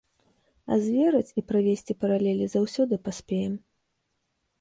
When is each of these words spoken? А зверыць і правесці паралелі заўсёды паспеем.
А 0.71 0.77
зверыць 0.85 1.35
і 1.41 1.43
правесці 1.51 1.95
паралелі 2.05 2.47
заўсёды 2.53 2.95
паспеем. 3.09 3.53